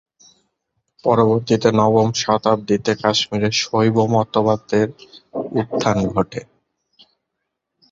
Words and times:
পরবর্তীতে 1.03 1.69
নবম 1.79 2.07
শতাব্দীতে 2.21 2.91
কাশ্মীরে 3.01 3.49
শৈব 3.61 3.95
মতবাদের 4.13 4.87
উত্থান 5.51 5.97
ঘটে। 6.13 6.41